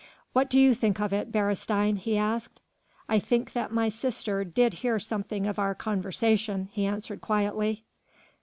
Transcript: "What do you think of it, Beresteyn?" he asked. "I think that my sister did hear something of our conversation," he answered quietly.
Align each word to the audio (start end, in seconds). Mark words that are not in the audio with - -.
"What 0.33 0.49
do 0.49 0.59
you 0.59 0.73
think 0.73 0.99
of 0.99 1.13
it, 1.13 1.31
Beresteyn?" 1.31 1.97
he 1.99 2.17
asked. 2.17 2.59
"I 3.07 3.19
think 3.19 3.53
that 3.53 3.71
my 3.71 3.87
sister 3.87 4.43
did 4.43 4.73
hear 4.81 4.97
something 4.99 5.45
of 5.45 5.59
our 5.59 5.75
conversation," 5.75 6.69
he 6.71 6.87
answered 6.87 7.21
quietly. 7.21 7.83